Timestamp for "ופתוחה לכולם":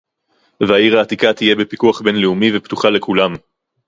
2.57-3.33